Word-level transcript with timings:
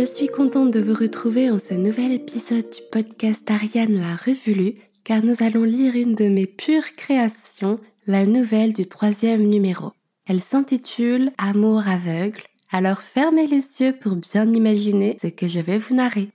Je 0.00 0.06
suis 0.06 0.28
contente 0.28 0.70
de 0.70 0.80
vous 0.80 0.94
retrouver 0.94 1.50
en 1.50 1.58
ce 1.58 1.74
nouvel 1.74 2.12
épisode 2.12 2.70
du 2.70 2.80
podcast 2.90 3.50
Ariane 3.50 4.00
la 4.00 4.16
Revue 4.16 4.76
car 5.04 5.22
nous 5.22 5.42
allons 5.42 5.64
lire 5.64 5.94
une 5.94 6.14
de 6.14 6.24
mes 6.24 6.46
pures 6.46 6.96
créations, 6.96 7.78
la 8.06 8.24
nouvelle 8.24 8.72
du 8.72 8.86
troisième 8.86 9.42
numéro. 9.42 9.92
Elle 10.24 10.40
s'intitule 10.40 11.32
Amour 11.36 11.86
aveugle, 11.86 12.40
alors 12.70 13.02
fermez 13.02 13.46
les 13.46 13.82
yeux 13.82 13.94
pour 13.94 14.16
bien 14.16 14.50
imaginer 14.54 15.18
ce 15.20 15.26
que 15.26 15.48
je 15.48 15.60
vais 15.60 15.76
vous 15.76 15.94
narrer. 15.94 16.30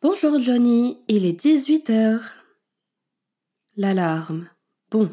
Bonjour 0.00 0.40
Johnny, 0.40 0.96
il 1.06 1.26
est 1.26 1.38
18 1.38 1.90
heures. 1.90 2.30
L'alarme. 3.76 4.48
Bon, 4.90 5.10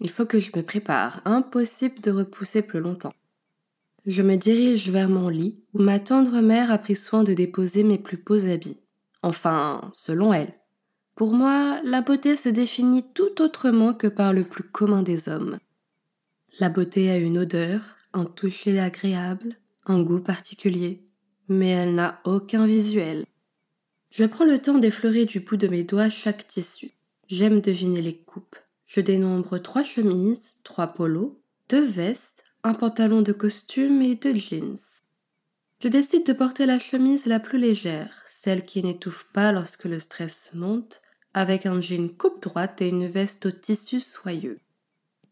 il 0.00 0.10
faut 0.10 0.26
que 0.26 0.40
je 0.40 0.50
me 0.56 0.64
prépare, 0.64 1.22
impossible 1.24 2.00
de 2.00 2.10
repousser 2.10 2.62
plus 2.62 2.80
longtemps. 2.80 3.14
Je 4.06 4.22
me 4.22 4.36
dirige 4.36 4.90
vers 4.90 5.08
mon 5.08 5.28
lit 5.28 5.58
où 5.72 5.80
ma 5.80 5.98
tendre 5.98 6.40
mère 6.40 6.70
a 6.70 6.78
pris 6.78 6.96
soin 6.96 7.22
de 7.22 7.32
déposer 7.32 7.82
mes 7.84 7.98
plus 7.98 8.18
beaux 8.18 8.46
habits. 8.46 8.80
Enfin, 9.22 9.90
selon 9.94 10.34
elle. 10.34 10.52
Pour 11.14 11.32
moi, 11.32 11.80
la 11.84 12.02
beauté 12.02 12.36
se 12.36 12.50
définit 12.50 13.04
tout 13.14 13.40
autrement 13.40 13.94
que 13.94 14.06
par 14.06 14.32
le 14.32 14.44
plus 14.44 14.64
commun 14.64 15.02
des 15.02 15.28
hommes. 15.28 15.58
La 16.58 16.68
beauté 16.68 17.10
a 17.10 17.16
une 17.16 17.38
odeur, 17.38 17.80
un 18.12 18.26
toucher 18.26 18.78
agréable, 18.78 19.56
un 19.86 20.02
goût 20.02 20.20
particulier, 20.20 21.06
mais 21.48 21.70
elle 21.70 21.94
n'a 21.94 22.20
aucun 22.24 22.66
visuel. 22.66 23.24
Je 24.10 24.24
prends 24.24 24.44
le 24.44 24.60
temps 24.60 24.78
d'effleurer 24.78 25.24
du 25.24 25.40
bout 25.40 25.56
de 25.56 25.66
mes 25.66 25.82
doigts 25.82 26.10
chaque 26.10 26.46
tissu. 26.46 26.92
J'aime 27.26 27.60
deviner 27.60 28.02
les 28.02 28.16
coupes. 28.16 28.56
Je 28.86 29.00
dénombre 29.00 29.58
trois 29.58 29.82
chemises, 29.82 30.54
trois 30.62 30.88
polos, 30.88 31.36
deux 31.68 31.84
vestes, 31.84 32.43
un 32.64 32.72
pantalon 32.72 33.20
de 33.20 33.32
costume 33.32 34.00
et 34.00 34.14
deux 34.14 34.34
jeans. 34.34 34.78
Je 35.82 35.88
décide 35.88 36.24
de 36.24 36.32
porter 36.32 36.64
la 36.64 36.78
chemise 36.78 37.26
la 37.26 37.38
plus 37.38 37.58
légère, 37.58 38.24
celle 38.26 38.64
qui 38.64 38.82
n'étouffe 38.82 39.26
pas 39.34 39.52
lorsque 39.52 39.84
le 39.84 39.98
stress 39.98 40.50
monte, 40.54 41.02
avec 41.34 41.66
un 41.66 41.82
jean 41.82 42.08
coupe 42.08 42.42
droite 42.42 42.80
et 42.80 42.88
une 42.88 43.06
veste 43.06 43.44
au 43.44 43.50
tissu 43.50 44.00
soyeux. 44.00 44.60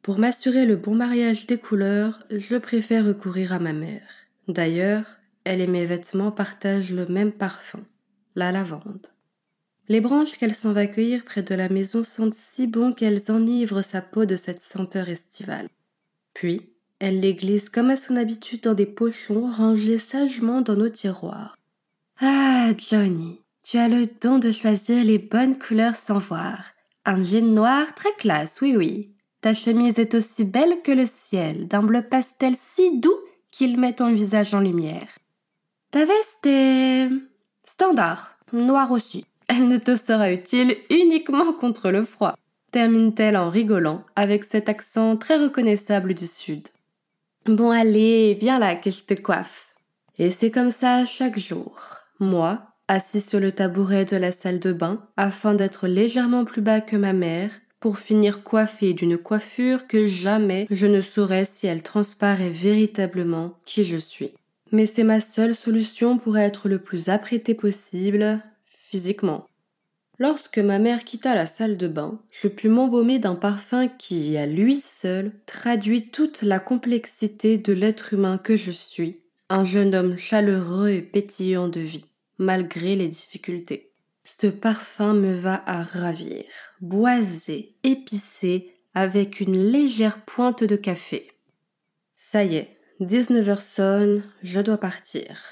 Pour 0.03 0.19
m'assurer 0.19 0.67
le 0.67 0.77
bon 0.77 0.95
mariage 0.95 1.47
des 1.47 1.57
couleurs, 1.57 2.23
je 2.31 2.57
préfère 2.57 3.07
recourir 3.07 3.55
à 3.55 3.59
ma 3.59 3.73
mère. 3.73 4.07
D'ailleurs, 4.47 5.07
elle 5.45 5.63
et 5.63 5.67
mes 5.67 5.87
vêtements 5.87 6.33
partagent 6.33 6.93
le 6.93 7.07
même 7.07 7.33
parfum, 7.33 7.83
la 8.35 8.53
lavande. 8.53 9.07
Les 9.89 10.03
branches 10.03 10.37
qu'elle 10.37 10.55
s'en 10.55 10.73
va 10.73 10.87
cueillir 10.87 11.25
près 11.25 11.43
de 11.43 11.55
la 11.55 11.71
maison 11.71 12.05
sentent 12.05 12.35
si 12.35 12.67
bon 12.67 12.93
qu'elles 12.93 13.31
enivrent 13.31 13.83
sa 13.83 14.03
peau 14.03 14.27
de 14.27 14.37
cette 14.37 14.61
senteur 14.61 15.09
estivale. 15.09 15.69
Puis, 16.35 16.72
elle 17.03 17.19
les 17.19 17.35
glisse 17.35 17.69
comme 17.69 17.91
à 17.91 17.97
son 17.97 18.15
habitude 18.15 18.63
dans 18.63 18.75
des 18.75 18.87
pochons 18.87 19.51
rangés 19.51 19.99
sagement 19.99 20.61
dans 20.61 20.77
nos 20.77 20.89
tiroirs. 20.89 21.59
Ah, 22.21 22.71
Johnny, 22.79 23.41
tu 23.65 23.77
as 23.79 23.89
le 23.89 24.07
don 24.23 24.39
de 24.39 24.53
choisir 24.53 25.03
les 25.03 25.19
bonnes 25.19 25.59
couleurs 25.59 25.97
sans 25.97 26.19
voir. 26.19 26.63
Un 27.05 27.25
jean 27.25 27.53
noir 27.53 27.93
très 27.97 28.13
classe, 28.19 28.61
oui, 28.63 28.77
oui. 28.77 29.11
Ta 29.41 29.53
chemise 29.53 29.99
est 29.99 30.15
aussi 30.15 30.45
belle 30.45 30.77
que 30.85 30.93
le 30.93 31.05
ciel, 31.05 31.67
d'un 31.67 31.83
bleu 31.83 32.03
pastel 32.03 32.55
si 32.57 33.01
doux 33.01 33.19
qu'il 33.51 33.81
met 33.81 33.95
ton 33.95 34.13
visage 34.13 34.55
en 34.55 34.61
lumière. 34.61 35.09
Ta 35.91 36.05
veste 36.05 36.47
est 36.47 37.09
standard, 37.65 38.39
noire 38.53 38.93
aussi. 38.93 39.27
Elle 39.49 39.67
ne 39.67 39.79
te 39.79 39.97
sera 39.97 40.31
utile 40.31 40.77
uniquement 40.89 41.53
contre 41.53 41.91
le 41.91 42.05
froid, 42.05 42.37
termine-t-elle 42.71 43.37
en 43.37 43.51
rigolant 43.51 44.05
avec 44.15 44.45
cet 44.45 44.69
accent 44.69 45.17
très 45.17 45.37
reconnaissable 45.37 46.15
du 46.15 46.29
Sud. 46.29 46.69
Bon 47.47 47.73
allez, 47.73 48.39
viens 48.41 48.61
là 48.61 48.77
que 48.77 48.89
je 48.91 49.03
te 49.03 49.15
coiffe. 49.15 49.75
Et 50.17 50.31
c'est 50.31 50.53
comme 50.53 50.71
ça 50.71 51.05
chaque 51.05 51.41
jour. 51.41 51.77
Moi, 52.21 52.63
assis 52.87 53.21
sur 53.21 53.41
le 53.41 53.51
tabouret 53.51 54.05
de 54.05 54.17
la 54.17 54.31
salle 54.31 54.61
de 54.61 54.73
bain, 54.73 55.09
afin 55.17 55.55
d'être 55.55 55.89
légèrement 55.89 56.45
plus 56.45 56.63
bas 56.63 56.81
que 56.81 56.95
ma 56.95 57.13
mère, 57.13 57.51
pour 57.81 57.99
finir 57.99 58.45
coiffée 58.45 58.95
d'une 58.95 59.19
coiffure 59.19 59.89
que 59.89 60.07
jamais 60.07 60.69
je 60.71 60.87
ne 60.87 61.01
saurais 61.01 61.45
si 61.45 61.67
elle 61.67 61.83
transparaît 61.83 62.51
véritablement 62.51 63.59
qui 63.65 63.85
je 63.85 63.97
suis. 63.97 64.31
Mais 64.71 64.87
c'est 64.87 65.03
ma 65.03 65.21
seule 65.21 65.57
solution 65.57 66.19
pour 66.19 66.39
être 66.39 66.69
le 66.69 66.79
plus 66.79 67.09
apprêté 67.09 67.55
possible, 67.55 68.41
physiquement. 68.67 69.49
Lorsque 70.23 70.59
ma 70.59 70.79
mère 70.79 71.03
quitta 71.03 71.35
la 71.35 71.47
salle 71.47 71.77
de 71.77 71.89
bain, 71.89 72.21
je 72.31 72.47
pus 72.47 72.69
m'embaumer 72.69 73.19
d'un 73.19 73.35
parfum 73.35 73.89
qui, 73.89 74.37
à 74.37 74.47
lui 74.47 74.81
seul, 74.81 75.33
traduit 75.47 76.11
toute 76.11 76.43
la 76.43 76.61
complexité 76.61 77.59
de 77.59 77.73
l'être 77.73 78.15
humain 78.15 78.39
que 78.39 78.57
je 78.57 78.71
suis, 78.71 79.19
un 79.49 79.65
jeune 79.65 79.97
homme 79.97 80.17
chaleureux 80.17 80.91
et 80.91 81.03
pétillant 81.03 81.67
de 81.67 81.81
vie, 81.81 82.05
malgré 82.39 82.95
les 82.95 83.09
difficultés. 83.09 83.91
Ce 84.23 84.47
parfum 84.47 85.13
me 85.13 85.35
va 85.35 85.61
à 85.67 85.83
ravir, 85.83 86.45
boisé, 86.81 87.75
épicé, 87.83 88.77
avec 88.95 89.41
une 89.41 89.73
légère 89.73 90.21
pointe 90.21 90.63
de 90.63 90.77
café. 90.77 91.33
Ça 92.15 92.45
y 92.45 92.55
est, 92.55 92.79
19 93.01 93.49
heures 93.49 93.61
sonne, 93.61 94.23
je 94.45 94.61
dois 94.61 94.79
partir. 94.79 95.43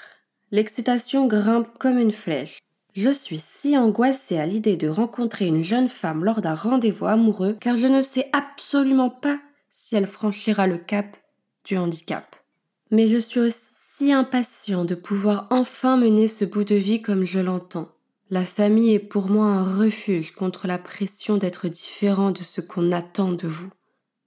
L'excitation 0.52 1.26
grimpe 1.26 1.76
comme 1.80 1.98
une 1.98 2.12
flèche. 2.12 2.60
Je 2.94 3.10
suis 3.10 3.38
si 3.38 3.76
angoissée 3.76 4.38
à 4.38 4.46
l'idée 4.46 4.76
de 4.76 4.88
rencontrer 4.88 5.46
une 5.46 5.62
jeune 5.62 5.88
femme 5.88 6.24
lors 6.24 6.40
d'un 6.40 6.54
rendez-vous 6.54 7.06
amoureux 7.06 7.56
car 7.60 7.76
je 7.76 7.86
ne 7.86 8.02
sais 8.02 8.28
absolument 8.32 9.10
pas 9.10 9.38
si 9.70 9.96
elle 9.96 10.06
franchira 10.06 10.66
le 10.66 10.78
cap 10.78 11.16
du 11.64 11.76
handicap. 11.76 12.36
Mais 12.90 13.06
je 13.08 13.18
suis 13.18 13.40
aussi 13.40 13.70
si 14.00 14.12
impatient 14.12 14.86
de 14.86 14.94
pouvoir 14.94 15.46
enfin 15.50 15.98
mener 15.98 16.26
ce 16.26 16.46
bout 16.46 16.64
de 16.64 16.74
vie 16.74 17.02
comme 17.02 17.24
je 17.24 17.38
l'entends. 17.38 17.90
La 18.30 18.46
famille 18.46 18.94
est 18.94 18.98
pour 18.98 19.28
moi 19.28 19.44
un 19.44 19.78
refuge 19.78 20.32
contre 20.32 20.66
la 20.66 20.78
pression 20.78 21.36
d'être 21.36 21.68
différent 21.68 22.30
de 22.30 22.42
ce 22.42 22.62
qu'on 22.62 22.92
attend 22.92 23.32
de 23.32 23.46
vous. 23.46 23.70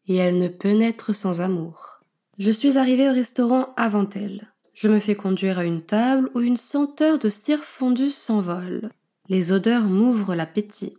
Et 0.08 0.16
elle 0.18 0.38
ne 0.38 0.48
peut 0.48 0.74
naître 0.74 1.14
sans 1.14 1.42
amour. 1.42 2.02
Je 2.38 2.52
suis 2.52 2.78
arrivée 2.78 3.10
au 3.10 3.14
restaurant 3.14 3.74
avant 3.76 4.08
elle. 4.14 4.53
Je 4.74 4.88
me 4.88 5.00
fais 5.00 5.16
conduire 5.16 5.60
à 5.60 5.66
une 5.66 5.84
table 5.84 6.30
où 6.34 6.42
une 6.42 6.58
senteur 6.58 7.20
de 7.20 7.30
cire 7.30 7.64
fondue 7.64 8.10
s'envole. 8.10 8.90
Les 9.30 9.52
odeurs 9.52 9.84
m'ouvrent 9.84 10.36
l'appétit. 10.36 10.98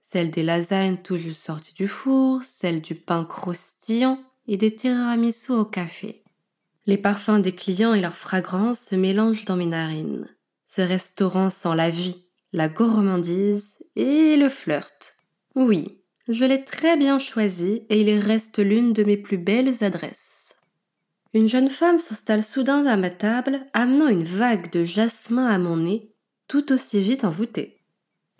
Celle 0.00 0.30
des 0.30 0.42
lasagnes 0.42 0.98
tout 1.02 1.16
juste 1.16 1.44
sorties 1.44 1.74
du 1.74 1.88
four, 1.88 2.42
celle 2.44 2.80
du 2.80 2.94
pain 2.94 3.24
croustillant 3.24 4.20
et 4.46 4.56
des 4.56 4.76
tiramisu 4.76 5.52
au 5.52 5.64
café. 5.64 6.22
Les 6.86 6.98
parfums 6.98 7.40
des 7.40 7.54
clients 7.54 7.94
et 7.94 8.00
leurs 8.02 8.16
fragrances 8.16 8.80
se 8.80 8.94
mélangent 8.94 9.46
dans 9.46 9.56
mes 9.56 9.66
narines. 9.66 10.28
Ce 10.66 10.82
restaurant 10.82 11.48
sent 11.48 11.74
la 11.74 11.88
vie, 11.88 12.26
la 12.52 12.68
gourmandise 12.68 13.78
et 13.96 14.36
le 14.36 14.50
flirt. 14.50 15.16
Oui, 15.54 16.02
je 16.28 16.44
l'ai 16.44 16.62
très 16.62 16.96
bien 16.96 17.18
choisi 17.18 17.86
et 17.88 18.02
il 18.02 18.18
reste 18.18 18.58
l'une 18.58 18.92
de 18.92 19.02
mes 19.02 19.16
plus 19.16 19.38
belles 19.38 19.82
adresses. 19.82 20.43
Une 21.34 21.48
jeune 21.48 21.68
femme 21.68 21.98
s'installe 21.98 22.44
soudain 22.44 22.86
à 22.86 22.96
ma 22.96 23.10
table, 23.10 23.66
amenant 23.72 24.06
une 24.06 24.22
vague 24.22 24.70
de 24.70 24.84
jasmin 24.84 25.48
à 25.48 25.58
mon 25.58 25.78
nez, 25.78 26.12
tout 26.46 26.72
aussi 26.72 27.00
vite 27.00 27.24
envoûtée. 27.24 27.80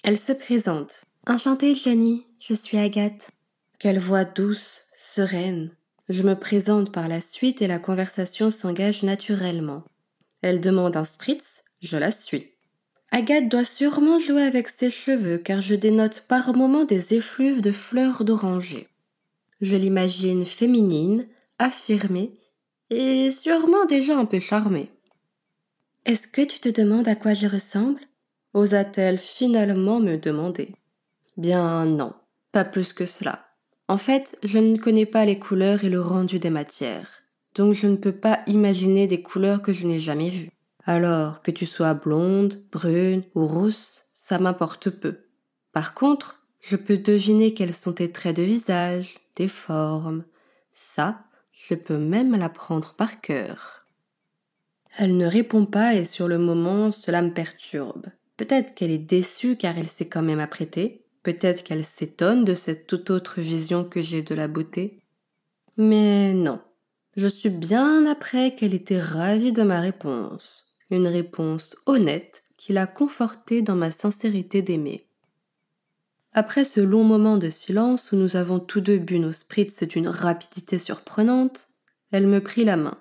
Elle 0.05 0.17
se 0.17 0.31
présente. 0.33 1.05
Enchantée, 1.27 1.75
Jenny, 1.75 2.25
je 2.39 2.55
suis 2.55 2.79
Agathe. 2.79 3.31
Quelle 3.81 3.99
voix 3.99 4.25
douce, 4.25 4.83
sereine. 4.97 5.73
Je 6.09 6.23
me 6.23 6.37
présente 6.37 6.93
par 6.93 7.09
la 7.09 7.21
suite 7.21 7.63
et 7.63 7.67
la 7.67 7.81
conversation 7.81 8.51
s'engage 8.51 9.03
naturellement. 9.03 9.83
Elle 10.43 10.61
demande 10.61 10.97
un 10.97 11.05
spritz, 11.05 11.65
je 11.83 11.97
la 11.97 12.13
suis. 12.13 12.53
Agathe 13.11 13.49
doit 13.49 13.65
sûrement 13.65 14.21
jouer 14.21 14.43
avec 14.43 14.69
ses 14.69 14.91
cheveux 14.91 15.39
car 15.39 15.61
je 15.61 15.75
dénote 15.75 16.27
par 16.29 16.55
moments 16.55 16.85
des 16.85 17.15
effluves 17.15 17.61
de 17.61 17.73
fleurs 17.73 18.25
d'oranger. 18.25 18.87
Je 19.61 19.75
l'imagine 19.75 20.47
féminine, 20.47 21.25
affirmée 21.59 22.39
et 22.91 23.31
sûrement 23.31 23.85
déjà 23.87 24.17
un 24.17 24.25
peu 24.25 24.41
charmée. 24.41 24.91
Est-ce 26.05 26.29
que 26.29 26.43
tu 26.43 26.61
te 26.61 26.69
demandes 26.69 27.09
à 27.09 27.15
quoi 27.15 27.35
je 27.35 27.47
ressemble? 27.47 28.01
Osa-t-elle 28.53 29.19
finalement 29.19 30.01
me 30.01 30.17
demander? 30.17 30.75
Bien 31.37 31.87
non, 31.87 32.13
pas 32.53 32.65
plus 32.65 32.93
que 32.93 33.07
cela. 33.07 33.47
En 33.89 33.97
fait, 33.97 34.39
je 34.43 34.59
ne 34.59 34.79
connais 34.79 35.07
pas 35.07 35.25
les 35.25 35.39
couleurs 35.39 35.85
et 35.85 35.91
le 35.91 36.01
rendu 36.01 36.39
des 36.39 36.51
matières, 36.51 37.23
donc 37.55 37.75
je 37.75 37.87
ne 37.87 37.97
peux 37.97 38.13
pas 38.13 38.41
imaginer 38.47 39.07
des 39.07 39.23
couleurs 39.23 39.63
que 39.63 39.73
je 39.73 39.87
n'ai 39.87 40.01
jamais 40.01 40.31
vues. 40.31 40.51
Alors, 40.87 41.43
que 41.43 41.51
tu 41.51 41.67
sois 41.67 41.95
blonde, 41.95 42.63
brune 42.71 43.25
ou 43.35 43.47
rousse, 43.47 44.05
ça 44.13 44.39
m'importe 44.39 44.91
peu. 44.91 45.19
Par 45.73 45.95
contre, 45.95 46.47
je 46.61 46.77
peux 46.77 46.99
deviner 46.99 47.55
quels 47.55 47.75
sont 47.75 47.95
tes 47.95 48.13
traits 48.13 48.37
de 48.37 48.43
visage, 48.43 49.17
tes 49.35 49.49
formes. 49.49 50.25
Ça, 50.73 51.25
je 51.55 51.75
peux 51.75 51.99
même 51.99 52.37
l'apprendre 52.37 52.95
par 52.95 53.21
cœur. 53.21 53.87
Elle 54.97 55.17
ne 55.17 55.27
répond 55.27 55.67
pas 55.67 55.95
et 55.95 56.05
sur 56.05 56.29
le 56.29 56.39
moment, 56.39 56.93
cela 56.93 57.23
me 57.23 57.33
perturbe. 57.33 58.07
Peut-être 58.37 58.75
qu'elle 58.75 58.91
est 58.91 58.99
déçue 58.99 59.57
car 59.57 59.79
elle 59.79 59.89
s'est 59.89 60.09
quand 60.09 60.23
même 60.23 60.41
apprêtée. 60.41 61.05
Peut-être 61.23 61.65
qu'elle 61.65 61.85
s'étonne 61.85 62.45
de 62.45 62.55
cette 62.55 62.87
toute 62.87 63.11
autre 63.11 63.41
vision 63.41 63.85
que 63.85 64.03
j'ai 64.03 64.23
de 64.23 64.35
la 64.35 64.49
beauté. 64.49 65.01
Mais 65.77 66.35
non. 66.35 66.61
Je 67.17 67.27
suis 67.29 67.51
bien 67.51 68.07
après 68.07 68.55
qu'elle 68.55 68.75
était 68.75 69.01
ravie 69.01 69.53
de 69.53 69.63
ma 69.63 69.81
réponse. 69.81 70.77
Une 70.91 71.09
réponse 71.09 71.77
honnête 71.87 72.43
qui 72.57 72.73
l'a 72.73 72.87
confortée 72.87 73.63
dans 73.63 73.77
ma 73.77 73.91
sincérité 73.91 74.63
d'aimer. 74.63 75.07
Après 76.37 76.65
ce 76.65 76.81
long 76.81 77.05
moment 77.05 77.39
de 77.39 77.49
silence 77.49 78.11
où 78.11 78.17
nous 78.17 78.35
avons 78.35 78.59
tous 78.59 78.81
deux 78.81 78.99
bu 78.99 79.21
nos 79.21 79.31
spritz 79.31 79.85
d'une 79.85 80.09
rapidité 80.09 80.79
surprenante, 80.79 81.69
elle 82.11 82.27
me 82.27 82.43
prit 82.43 82.65
la 82.65 82.77
main. 82.77 82.99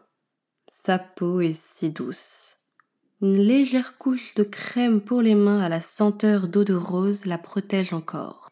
Sa 0.68 1.00
peau 1.00 1.42
est 1.42 1.60
si 1.60 1.90
douce. 1.90 2.58
Une 3.24 3.40
légère 3.40 3.98
couche 3.98 4.36
de 4.36 4.44
crème 4.44 5.02
pour 5.02 5.24
les 5.24 5.34
mains 5.34 5.62
à 5.62 5.70
la 5.70 5.82
senteur 5.82 6.48
d'eau 6.48 6.64
de 6.64 6.76
rose 6.76 7.26
la 7.26 7.40
protège 7.40 7.92
encore. 7.92 8.52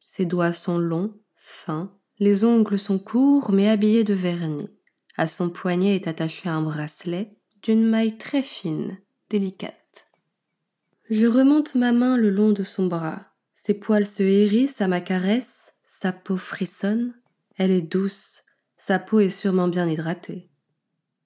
Ses 0.00 0.24
doigts 0.24 0.54
sont 0.54 0.78
longs, 0.78 1.12
fins, 1.36 1.92
les 2.18 2.44
ongles 2.44 2.78
sont 2.78 2.98
courts 2.98 3.52
mais 3.52 3.68
habillés 3.68 4.04
de 4.04 4.14
vernis. 4.14 4.70
À 5.18 5.26
son 5.26 5.50
poignet 5.50 5.96
est 5.96 6.08
attaché 6.08 6.48
un 6.48 6.62
bracelet 6.62 7.36
d'une 7.62 7.84
maille 7.84 8.16
très 8.16 8.42
fine, 8.42 8.96
délicate. 9.28 10.06
Je 11.10 11.26
remonte 11.26 11.74
ma 11.74 11.92
main 11.92 12.16
le 12.16 12.30
long 12.30 12.52
de 12.52 12.62
son 12.62 12.86
bras. 12.86 13.33
Ses 13.64 13.72
poils 13.72 14.04
se 14.04 14.22
hérissent 14.22 14.82
à 14.82 14.88
ma 14.88 15.00
caresse, 15.00 15.72
sa 15.86 16.12
peau 16.12 16.36
frissonne, 16.36 17.14
elle 17.56 17.70
est 17.70 17.80
douce, 17.80 18.42
sa 18.76 18.98
peau 18.98 19.20
est 19.20 19.30
sûrement 19.30 19.68
bien 19.68 19.88
hydratée. 19.88 20.50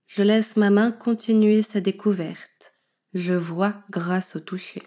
Je 0.07 0.23
laisse 0.23 0.57
ma 0.57 0.71
main 0.71 0.93
continuer 0.93 1.63
sa 1.63 1.81
découverte. 1.81 2.75
Je 3.13 3.33
vois 3.33 3.83
grâce 3.91 4.37
au 4.37 4.41
toucher. 4.41 4.85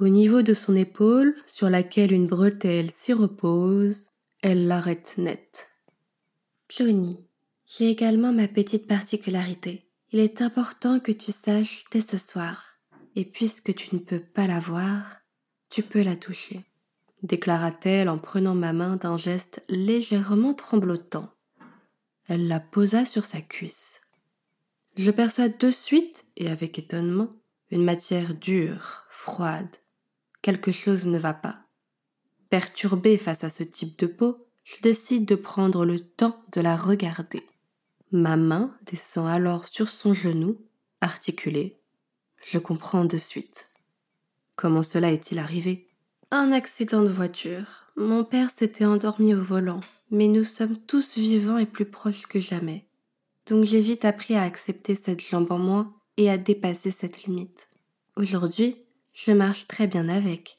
Au 0.00 0.08
niveau 0.08 0.42
de 0.42 0.52
son 0.52 0.74
épaule, 0.74 1.36
sur 1.46 1.70
laquelle 1.70 2.10
une 2.10 2.26
bretelle 2.26 2.90
s'y 2.90 3.12
repose, 3.12 4.08
elle 4.42 4.66
l'arrête 4.66 5.14
net. 5.18 5.68
Johnny, 6.68 7.24
j'ai 7.68 7.88
également 7.88 8.32
ma 8.32 8.48
petite 8.48 8.88
particularité. 8.88 9.88
Il 10.10 10.18
est 10.18 10.42
important 10.42 10.98
que 10.98 11.12
tu 11.12 11.30
saches 11.30 11.84
dès 11.92 12.00
ce 12.00 12.18
soir. 12.18 12.80
Et 13.14 13.24
puisque 13.24 13.72
tu 13.76 13.94
ne 13.94 14.00
peux 14.00 14.20
pas 14.20 14.48
la 14.48 14.58
voir, 14.58 15.20
tu 15.70 15.82
peux 15.82 16.02
la 16.02 16.16
toucher, 16.16 16.64
déclara-t-elle 17.22 18.08
en 18.08 18.18
prenant 18.18 18.54
ma 18.54 18.72
main 18.72 18.96
d'un 18.96 19.16
geste 19.16 19.62
légèrement 19.68 20.54
tremblotant. 20.54 21.30
Elle 22.28 22.48
la 22.48 22.60
posa 22.60 23.04
sur 23.04 23.24
sa 23.24 23.40
cuisse. 23.40 24.00
Je 24.96 25.10
perçois 25.10 25.48
de 25.48 25.70
suite, 25.70 26.24
et 26.36 26.48
avec 26.48 26.78
étonnement, 26.78 27.28
une 27.70 27.84
matière 27.84 28.34
dure, 28.34 29.04
froide. 29.10 29.76
Quelque 30.42 30.72
chose 30.72 31.06
ne 31.06 31.18
va 31.18 31.34
pas. 31.34 31.60
Perturbée 32.50 33.18
face 33.18 33.44
à 33.44 33.50
ce 33.50 33.62
type 33.62 33.98
de 33.98 34.06
peau, 34.06 34.46
je 34.64 34.80
décide 34.82 35.26
de 35.26 35.34
prendre 35.34 35.84
le 35.84 36.00
temps 36.00 36.42
de 36.52 36.60
la 36.60 36.76
regarder. 36.76 37.42
Ma 38.12 38.36
main 38.36 38.76
descend 38.86 39.28
alors 39.28 39.68
sur 39.68 39.88
son 39.88 40.14
genou, 40.14 40.58
articulée. 41.00 41.80
Je 42.44 42.58
comprends 42.58 43.04
de 43.04 43.18
suite. 43.18 43.68
Comment 44.56 44.82
cela 44.82 45.12
est-il 45.12 45.38
arrivé? 45.38 45.86
Un 46.30 46.50
accident 46.50 47.02
de 47.02 47.10
voiture. 47.10 47.92
Mon 47.94 48.24
père 48.24 48.48
s'était 48.50 48.86
endormi 48.86 49.34
au 49.34 49.42
volant, 49.42 49.80
mais 50.10 50.28
nous 50.28 50.44
sommes 50.44 50.78
tous 50.78 51.18
vivants 51.18 51.58
et 51.58 51.66
plus 51.66 51.84
proches 51.84 52.26
que 52.26 52.40
jamais. 52.40 52.86
Donc 53.46 53.64
j'ai 53.64 53.82
vite 53.82 54.06
appris 54.06 54.34
à 54.34 54.42
accepter 54.42 54.96
cette 54.96 55.20
jambe 55.20 55.52
en 55.52 55.58
moins 55.58 55.94
et 56.16 56.30
à 56.30 56.38
dépasser 56.38 56.90
cette 56.90 57.24
limite. 57.24 57.68
Aujourd'hui, 58.16 58.78
je 59.12 59.32
marche 59.32 59.68
très 59.68 59.86
bien 59.86 60.08
avec. 60.08 60.58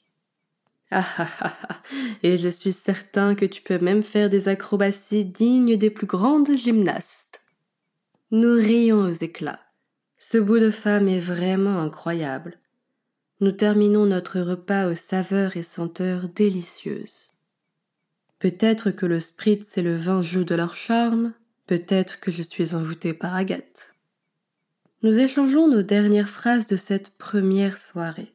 Ah 0.91 1.03
ah 1.17 1.27
ah 1.39 1.57
ah 1.67 1.81
Et 2.21 2.37
je 2.37 2.49
suis 2.49 2.73
certain 2.73 3.33
que 3.33 3.45
tu 3.45 3.63
peux 3.63 3.79
même 3.79 4.03
faire 4.03 4.29
des 4.29 4.47
acrobaties 4.47 5.25
dignes 5.25 5.75
des 5.75 5.89
plus 5.89 6.07
grandes 6.07 6.55
gymnastes. 6.55 7.41
Nous 8.29 8.53
rions 8.53 8.99
aux 8.99 9.09
éclats. 9.09 9.59
Ce 10.19 10.37
bout 10.37 10.59
de 10.59 10.69
femme 10.69 11.07
est 11.07 11.19
vraiment 11.19 11.79
incroyable 11.81 12.59
nous 13.39 13.51
terminons 13.51 14.05
notre 14.05 14.39
repas 14.39 14.87
aux 14.87 14.95
saveurs 14.95 15.57
et 15.57 15.63
senteurs 15.63 16.27
délicieuses. 16.29 17.31
Peut-être 18.39 18.91
que 18.91 19.05
le 19.05 19.19
spritz 19.19 19.77
et 19.77 19.81
le 19.81 19.95
vin 19.95 20.21
jouent 20.21 20.43
de 20.43 20.55
leur 20.55 20.75
charme, 20.75 21.33
peut-être 21.67 22.19
que 22.19 22.31
je 22.31 22.41
suis 22.41 22.73
envoûtée 22.73 23.13
par 23.13 23.35
Agathe. 23.35 23.89
Nous 25.03 25.19
échangeons 25.19 25.67
nos 25.67 25.83
dernières 25.83 26.29
phrases 26.29 26.65
de 26.65 26.75
cette 26.75 27.17
première 27.17 27.77
soirée. 27.77 28.33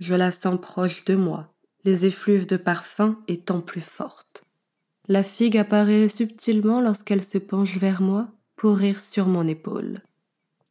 Je 0.00 0.14
la 0.14 0.32
sens 0.32 0.60
proche 0.60 1.04
de 1.04 1.14
moi, 1.14 1.52
les 1.84 2.06
effluves 2.06 2.46
de 2.46 2.56
parfum 2.56 3.22
étant 3.28 3.60
plus 3.60 3.80
fortes. 3.80 4.44
La 5.06 5.22
figue 5.22 5.56
apparaît 5.56 6.08
subtilement 6.08 6.80
lorsqu'elle 6.80 7.22
se 7.22 7.38
penche 7.38 7.76
vers 7.76 8.00
moi 8.00 8.28
pour 8.56 8.76
rire 8.76 8.98
sur 8.98 9.26
mon 9.26 9.46
épaule. 9.46 10.00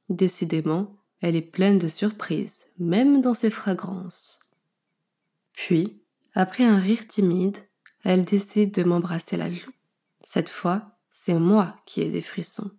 Décidément, 0.09 0.98
elle 1.21 1.35
est 1.35 1.41
pleine 1.41 1.77
de 1.77 1.87
surprises, 1.87 2.67
même 2.77 3.21
dans 3.21 3.33
ses 3.33 3.49
fragrances. 3.49 4.39
Puis, 5.53 6.01
après 6.33 6.63
un 6.63 6.79
rire 6.79 7.07
timide, 7.07 7.57
elle 8.03 8.23
décide 8.23 8.73
de 8.73 8.83
m'embrasser 8.83 9.35
la 9.35 9.49
joue. 9.49 9.73
Cette 10.23 10.49
fois, 10.49 10.97
c'est 11.11 11.33
moi 11.33 11.75
qui 11.85 12.01
ai 12.01 12.09
des 12.09 12.21
frissons. 12.21 12.71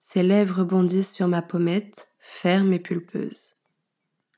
Ses 0.00 0.22
lèvres 0.22 0.64
bondissent 0.64 1.12
sur 1.12 1.28
ma 1.28 1.42
pommette, 1.42 2.08
ferme 2.18 2.72
et 2.72 2.78
pulpeuse. 2.78 3.54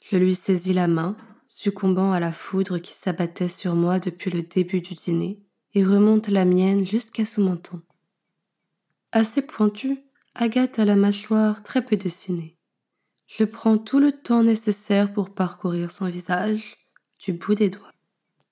Je 0.02 0.17
lui 0.17 0.35
saisis 0.35 0.73
la 0.73 0.88
main, 0.88 1.17
succombant 1.46 2.12
à 2.12 2.20
la 2.20 2.32
foudre 2.32 2.79
qui 2.79 2.94
s'abattait 2.94 3.49
sur 3.49 3.75
moi 3.75 4.00
depuis 4.00 4.31
le 4.31 4.43
début 4.43 4.81
du 4.81 4.94
dîner, 4.94 5.40
et 5.75 5.85
remonte 5.85 6.29
la 6.29 6.44
mienne 6.44 6.85
jusqu'à 6.85 7.25
son 7.25 7.43
menton. 7.43 7.81
Assez 9.12 9.43
pointu, 9.43 9.99
Agathe 10.35 10.79
a 10.79 10.85
la 10.85 10.96
mâchoire 10.96 11.62
très 11.62 11.85
peu 11.85 11.96
dessinée. 11.96 12.57
Je 13.28 13.44
prends 13.44 13.76
tout 13.76 14.00
le 14.00 14.10
temps 14.10 14.42
nécessaire 14.42 15.12
pour 15.12 15.34
parcourir 15.34 15.90
son 15.90 16.06
visage, 16.06 16.78
du 17.19 17.34
bout 17.34 17.54
des 17.54 17.69
doigts. 17.69 17.92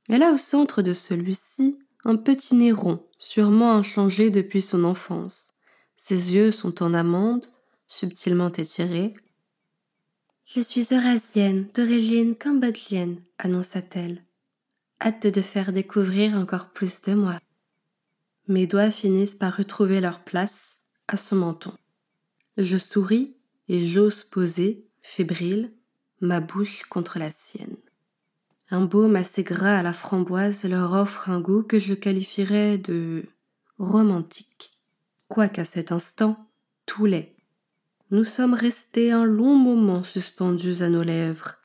Elle 0.09 0.23
a 0.23 0.33
au 0.33 0.37
centre 0.37 0.83
de 0.83 0.93
celui-ci 0.93 1.79
un 2.05 2.17
petit 2.17 2.55
nez 2.55 2.73
rond, 2.73 3.03
sûrement 3.19 3.73
inchangé 3.73 4.29
depuis 4.29 4.61
son 4.61 4.85
enfance. 4.85 5.55
Ses 5.97 6.35
yeux 6.35 6.51
sont 6.51 6.83
en 6.83 6.93
amande, 6.93 7.47
subtilement 7.87 8.53
étirés. 8.53 9.15
Je 10.45 10.61
suis 10.61 10.89
eurasienne, 10.93 11.69
d'origine 11.75 12.37
cambodgienne, 12.37 13.23
annonça-t-elle. 13.39 14.23
Hâte 15.01 15.27
de 15.27 15.41
faire 15.41 15.73
découvrir 15.73 16.37
encore 16.37 16.69
plus 16.69 17.01
de 17.01 17.15
moi. 17.15 17.41
Mes 18.47 18.67
doigts 18.67 18.91
finissent 18.91 19.35
par 19.35 19.57
retrouver 19.57 20.03
leur 20.03 20.21
place 20.21 20.81
à 21.09 21.17
son 21.17 21.37
menton. 21.37 21.73
Je 22.59 22.77
souris 22.77 23.36
et 23.69 23.87
j'ose 23.87 24.25
poser, 24.25 24.87
fébrile, 25.03 25.73
ma 26.21 26.41
bouche 26.41 26.85
contre 26.85 27.19
la 27.19 27.31
sienne. 27.31 27.77
Un 28.71 28.85
baume 28.85 29.17
assez 29.17 29.45
gras 29.45 29.79
à 29.79 29.83
la 29.83 29.93
framboise 29.93 30.65
leur 30.65 30.93
offre 30.93 31.31
un 31.31 31.41
goût 31.41 31.63
que 31.63 31.79
je 31.79 31.95
qualifierais 31.95 32.79
de 32.79 33.27
romantique. 33.79 34.73
Quoiqu'à 35.29 35.65
cet 35.65 35.93
instant, 35.93 36.49
tout 36.85 37.07
l'est. 37.07 37.37
Nous 38.11 38.25
sommes 38.25 38.55
restés 38.55 39.13
un 39.13 39.25
long 39.25 39.57
moment 39.57 40.05
suspendus 40.05 40.83
à 40.83 40.89
nos 40.89 41.03
lèvres. 41.03 41.57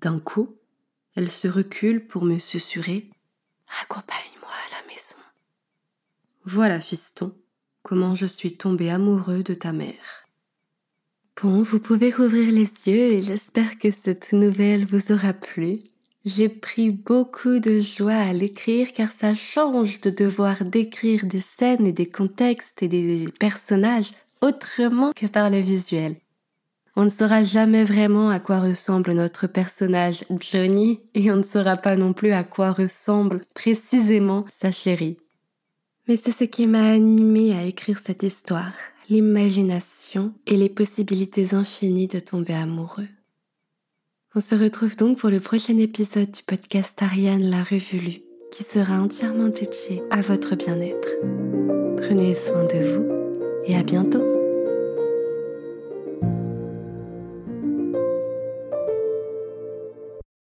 D'un 0.00 0.18
coup, 0.18 0.56
elle 1.14 1.30
se 1.30 1.48
recule 1.48 2.06
pour 2.06 2.24
me 2.24 2.38
susurrer 2.38 3.10
Accompagne-moi 3.82 4.50
à 4.50 4.80
la 4.80 4.86
maison. 4.92 5.16
Voilà, 6.44 6.80
fiston, 6.80 7.34
comment 7.82 8.14
je 8.14 8.26
suis 8.26 8.56
tombé 8.56 8.90
amoureux 8.90 9.42
de 9.42 9.54
ta 9.54 9.72
mère. 9.72 10.21
Bon, 11.40 11.62
vous 11.62 11.80
pouvez 11.80 12.10
rouvrir 12.10 12.52
les 12.52 12.68
yeux 12.86 13.12
et 13.14 13.22
j'espère 13.22 13.78
que 13.78 13.90
cette 13.90 14.32
nouvelle 14.32 14.84
vous 14.84 15.12
aura 15.12 15.32
plu. 15.32 15.80
J'ai 16.24 16.48
pris 16.48 16.90
beaucoup 16.90 17.58
de 17.58 17.80
joie 17.80 18.12
à 18.12 18.32
l'écrire 18.32 18.92
car 18.92 19.10
ça 19.10 19.34
change 19.34 20.00
de 20.02 20.10
devoir 20.10 20.64
décrire 20.64 21.26
des 21.26 21.40
scènes 21.40 21.86
et 21.86 21.92
des 21.92 22.06
contextes 22.06 22.82
et 22.82 22.88
des 22.88 23.24
personnages 23.40 24.12
autrement 24.40 25.12
que 25.16 25.26
par 25.26 25.50
le 25.50 25.58
visuel. 25.58 26.16
On 26.94 27.04
ne 27.04 27.08
saura 27.08 27.42
jamais 27.42 27.84
vraiment 27.84 28.28
à 28.28 28.38
quoi 28.38 28.60
ressemble 28.60 29.12
notre 29.12 29.46
personnage 29.46 30.24
Johnny 30.38 31.00
et 31.14 31.32
on 31.32 31.36
ne 31.36 31.42
saura 31.42 31.76
pas 31.76 31.96
non 31.96 32.12
plus 32.12 32.32
à 32.32 32.44
quoi 32.44 32.70
ressemble 32.70 33.42
précisément 33.54 34.44
sa 34.60 34.70
chérie. 34.70 35.16
Mais 36.06 36.16
c'est 36.16 36.32
ce 36.32 36.44
qui 36.44 36.66
m'a 36.66 36.92
animé 36.92 37.56
à 37.56 37.64
écrire 37.64 37.98
cette 38.04 38.22
histoire 38.22 38.74
l'imagination 39.12 40.32
et 40.46 40.56
les 40.56 40.70
possibilités 40.70 41.54
infinies 41.54 42.08
de 42.08 42.18
tomber 42.18 42.54
amoureux. 42.54 43.08
On 44.34 44.40
se 44.40 44.54
retrouve 44.54 44.96
donc 44.96 45.18
pour 45.18 45.28
le 45.28 45.38
prochain 45.38 45.76
épisode 45.76 46.30
du 46.30 46.42
podcast 46.42 47.00
Ariane 47.02 47.50
La 47.50 47.62
Revue 47.62 48.22
qui 48.50 48.64
sera 48.64 49.00
entièrement 49.00 49.48
dédié 49.48 50.02
à 50.10 50.22
votre 50.22 50.56
bien-être. 50.56 51.08
Prenez 51.98 52.34
soin 52.34 52.64
de 52.64 52.78
vous 52.78 53.06
et 53.66 53.76
à 53.76 53.82
bientôt 53.82 54.31